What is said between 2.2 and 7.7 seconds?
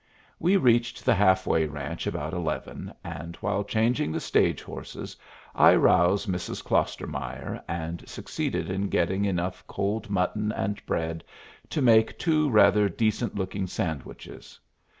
eleven, and while changing the stage horses I roused Mrs. Klostermeyer,